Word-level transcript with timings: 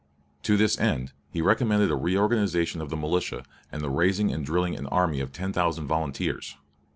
To 0.41 0.57
this 0.57 0.79
end 0.79 1.11
he 1.29 1.43
recommended 1.43 1.91
a 1.91 1.95
reorganization 1.95 2.81
of 2.81 2.89
the 2.89 2.97
militia 2.97 3.45
and 3.71 3.83
the 3.83 3.89
raising 3.91 4.31
and 4.31 4.43
drilling 4.43 4.75
an 4.75 4.87
army 4.87 5.19
of 5.19 5.31
ten 5.31 5.53
thousand 5.53 5.85
volunteers. 5.85 6.57